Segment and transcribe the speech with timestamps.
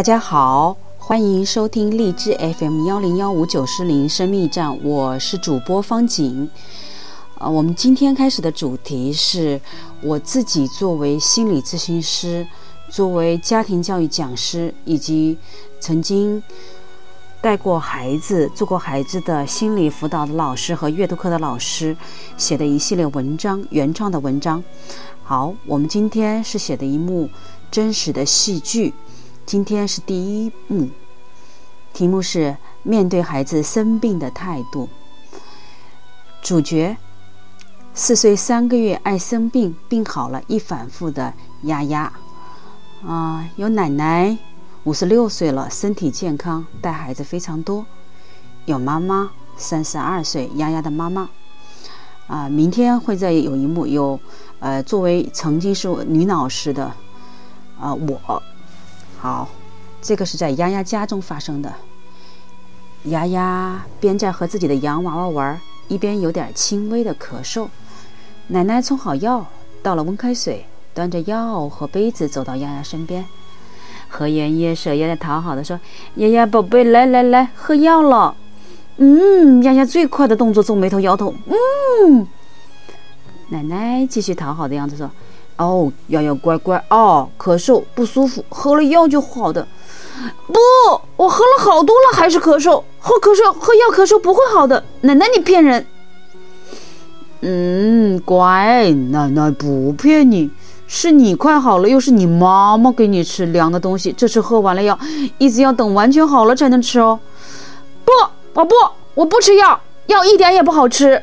[0.00, 6.48] 大家好，欢迎收听荔枝 FM 幺零幺五九四零生命站，我是主播方景。
[7.36, 9.60] 呃，我们今天开始的主题是
[10.00, 12.46] 我自己作为心理咨询师，
[12.88, 15.36] 作为家庭教育讲师，以及
[15.78, 16.42] 曾经
[17.42, 21.94] 带过孩子、做过孩子的心理辅导的老师和阅读课的老师
[22.38, 24.64] 写的一系列文章，原创的文章。
[25.22, 27.28] 好，我们今天是写的一幕
[27.70, 28.94] 真实的戏剧。
[29.50, 30.88] 今天是第一幕，
[31.92, 34.88] 题目是面对孩子生病的态度。
[36.40, 36.96] 主角
[37.92, 42.12] 四岁三个月，爱生病，病好了，一反复的丫丫。
[43.04, 44.38] 啊，有奶奶
[44.84, 47.84] 五十六岁了，身体健康，带孩子非常多。
[48.66, 51.28] 有妈妈三十二岁，丫丫的妈妈。
[52.28, 54.20] 啊，明天会再有一幕有。
[54.60, 56.84] 呃，作为曾经是女老师的，
[57.80, 58.40] 啊，我，
[59.20, 59.46] 好，
[60.00, 61.70] 这个是在丫丫家中发生的。
[63.04, 67.68] 丫丫边在和自己的洋娃娃玩，一边有点轻微的咳嗽。
[68.46, 69.46] 奶奶冲好药，
[69.82, 73.26] 倒了温开水，端着药和杯子走到丫丫身边，
[74.08, 75.78] 和颜悦色、有点讨好的说
[76.16, 78.34] ：“丫丫宝贝，来来来，喝药了。”
[78.96, 82.26] 嗯，丫丫最快的动作皱眉头摇头，嗯。
[83.50, 85.10] 奶奶继续讨好的样子说
[85.60, 89.68] ：“哦，瑶瑶乖乖哦，咳嗽不舒服，喝了药就好的。
[90.46, 90.58] 不，
[91.16, 92.82] 我喝了好多了，还是咳嗽。
[92.98, 94.82] 喝咳嗽，喝药咳嗽不会好的。
[95.02, 95.86] 奶奶你骗人。
[97.42, 100.50] 嗯，乖，奶奶不骗你，
[100.86, 104.10] 是你快好了，又是你妈妈给你吃凉的东西。
[104.12, 104.98] 这次喝完了药，
[105.36, 107.20] 一直要等完全好了才能吃哦。
[108.06, 108.12] 不，
[108.54, 108.74] 我不，
[109.14, 111.22] 我不吃药，药一点也不好吃。”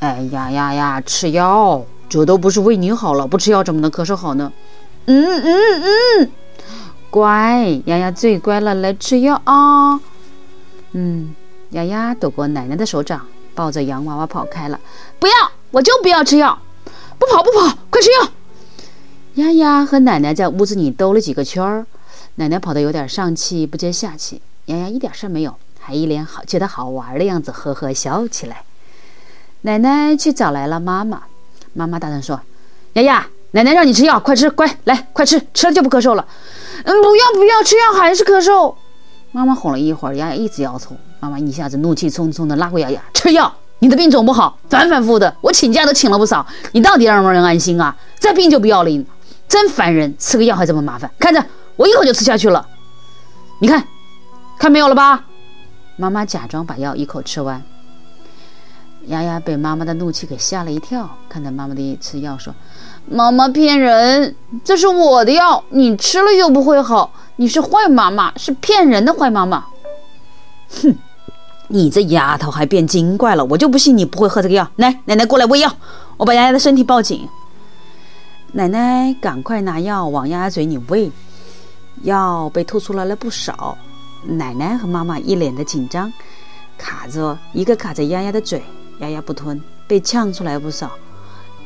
[0.00, 1.00] 哎呀呀呀！
[1.00, 1.80] 吃药，
[2.12, 4.52] 这都不是为你好了，不吃药怎么能咳嗽好呢？
[5.06, 6.30] 嗯嗯嗯，
[7.08, 9.98] 乖，丫丫最乖了，来吃药啊！
[10.92, 11.34] 嗯，
[11.70, 14.78] 丫丫躲过奶奶的手掌，抱着洋娃娃跑开了。
[15.18, 15.32] 不要，
[15.70, 16.58] 我就不要吃药，
[17.18, 18.28] 不跑不跑，快吃药！
[19.36, 21.86] 丫丫和奶奶在屋子里兜了几个圈儿，
[22.34, 28.64] 奶奶跑得有点上气不接下气，丫丫一点事儿没有，还一脸好觉得好玩的样子，呵呵笑起来。
[29.62, 31.22] 奶奶去找来了妈妈，
[31.74, 32.40] 妈妈大声说
[32.94, 36.26] ：“丫丫，奶奶让你吃药，快吃，乖，来，快吃，吃了就不咳嗽了。
[36.84, 38.74] ”“嗯，不要不要，吃药还是咳嗽。”
[39.32, 40.96] 妈妈哄了一会儿，丫丫一直摇头。
[41.20, 47.96] 妈妈一下子怒气冲冲地拉过丫丫：“吃药，你的病总不好，反反复复的，我请假都请了不少，你到底让不让人安心啊？
[48.20, 49.04] 这病就不要了，
[49.48, 50.14] 真烦人！
[50.18, 51.42] 吃个药还这么麻烦，看着
[51.76, 52.66] 我一口就吃下去了。
[53.60, 53.82] 你看，
[54.58, 55.24] 看没有了吧？”
[55.96, 57.62] 妈妈假装把药一口吃完。
[59.06, 62.54] 丫丫被妈妈的怒气给吓了一跳，看到妈妈的一吃药，说
[63.10, 69.64] ：“妈妈骗人，这是我的药，你吃了又不会好，你是坏妈妈，是骗人的坏妈妈。”
[70.82, 70.96] 哼，
[71.68, 74.68] 你这丫头还变精怪了，我就不信你不会喝这个药。
[74.76, 75.74] 来，奶奶过来喂药，
[76.16, 77.28] 我把丫丫的身体抱紧。
[78.52, 81.10] 奶奶赶快拿药往丫丫嘴里喂，
[82.02, 83.76] 药被吐出来了不少。
[84.24, 86.12] 奶奶和妈妈一脸的紧张，
[86.78, 88.62] 卡着一个卡着丫丫的嘴。
[89.02, 90.92] 丫丫不吞，被呛出来不少。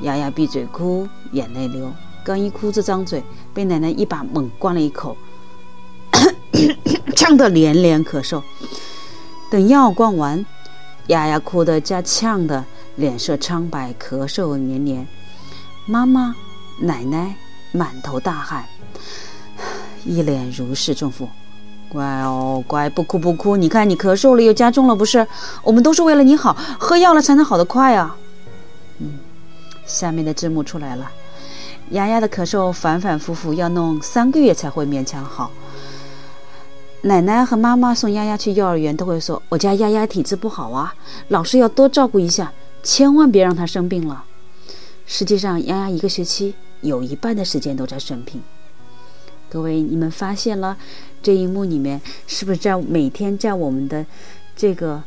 [0.00, 1.92] 丫丫闭嘴哭，眼泪流。
[2.24, 5.14] 刚一哭着张嘴，被奶奶一把猛灌了一口，
[7.14, 8.42] 呛得连连咳嗽。
[9.50, 10.44] 等药灌完，
[11.08, 12.64] 丫丫哭得加呛的，
[12.96, 15.06] 脸色苍白，咳嗽连连。
[15.84, 16.34] 妈妈、
[16.80, 17.36] 奶奶
[17.70, 18.64] 满头大汗，
[20.06, 21.28] 一脸如释重负。
[21.88, 23.56] 乖哦，乖，不哭不哭。
[23.56, 25.26] 你看你咳嗽了，又加重了，不是？
[25.62, 28.16] 我们都是为了你好，喝药了才能好得快啊。
[28.98, 29.18] 嗯，
[29.86, 31.10] 下面的字幕出来了。
[31.90, 35.50] 丫丫的咳嗽反反复复，要弄三个月才会勉强好。
[37.02, 40.92] 奶奶和妈妈送丫丫去幼儿园都会说：“我家丫丫体质不好啊，
[41.28, 44.24] 老师要多照顾一下，千万别让她生病了。”
[45.06, 48.42] 实际上，丫丫一个学期有一半的时间都在生病。
[49.56, 50.76] 各位，你们发现了
[51.22, 54.04] 这一幕里面，是不是在每天在我们的
[54.54, 55.02] 这个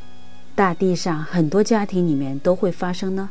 [0.55, 3.29] 大地上，很多家庭里面都会发生呢？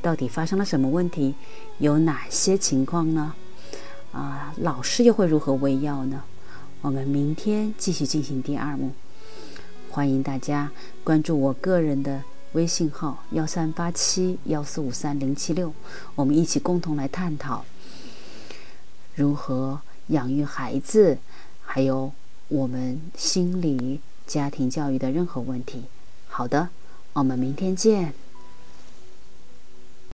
[0.00, 1.34] 到底发生了什么问题？
[1.78, 3.34] 有哪些情况呢？
[4.12, 6.22] 啊，老师又会如何喂药呢？
[6.82, 8.92] 我们明天继续进行第二幕。
[9.90, 10.70] 欢迎大家
[11.02, 15.72] 关注我个人的微信号幺三八七幺四五三零七六，
[16.14, 17.64] 我们一起共同来探讨
[19.16, 19.80] 如何。
[20.08, 21.18] 养育孩子，
[21.64, 22.12] 还有
[22.48, 25.84] 我们心理、家庭教育的任何问题。
[26.28, 26.68] 好的，
[27.14, 28.12] 我们明天见。